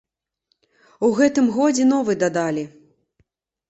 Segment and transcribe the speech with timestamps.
[1.09, 2.69] У гэтым годзе новы дадалі.